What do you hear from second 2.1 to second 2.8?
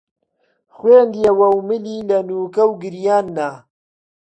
نووکە و